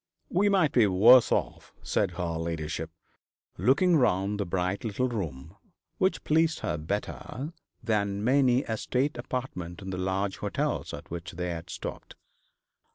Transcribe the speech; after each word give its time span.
'We 0.31 0.49
might 0.49 0.71
be 0.71 0.87
worse 0.87 1.31
off,' 1.31 1.75
said 1.83 2.13
her 2.13 2.31
ladyship, 2.39 2.89
looking 3.59 3.97
round 3.97 4.39
the 4.39 4.47
bright 4.47 4.83
little 4.83 5.07
room, 5.07 5.55
which 5.99 6.23
pleased 6.23 6.61
her 6.61 6.75
better 6.75 7.53
than 7.83 8.23
many 8.23 8.63
a 8.63 8.77
state 8.77 9.15
apartment 9.19 9.79
in 9.79 9.91
the 9.91 9.99
large 9.99 10.37
hotels 10.37 10.91
at 10.91 11.11
which 11.11 11.33
they 11.33 11.49
had 11.51 11.69
stopped. 11.69 12.15